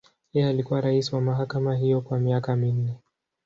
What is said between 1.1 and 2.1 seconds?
wa mahakama hiyo